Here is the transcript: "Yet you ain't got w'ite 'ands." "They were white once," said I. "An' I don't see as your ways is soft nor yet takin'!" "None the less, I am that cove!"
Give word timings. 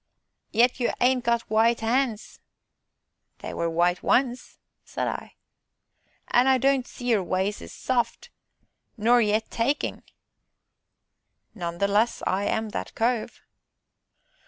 "Yet 0.49 0.79
you 0.79 0.91
ain't 0.99 1.23
got 1.23 1.41
w'ite 1.47 1.83
'ands." 1.83 2.39
"They 3.37 3.53
were 3.53 3.69
white 3.69 4.01
once," 4.01 4.57
said 4.83 5.07
I. 5.07 5.35
"An' 6.29 6.47
I 6.47 6.57
don't 6.57 6.87
see 6.87 7.05
as 7.05 7.09
your 7.11 7.23
ways 7.23 7.61
is 7.61 7.71
soft 7.71 8.31
nor 8.97 9.21
yet 9.21 9.51
takin'!" 9.51 10.01
"None 11.53 11.77
the 11.77 11.87
less, 11.87 12.23
I 12.25 12.45
am 12.45 12.69
that 12.69 12.95
cove!" 12.95 13.43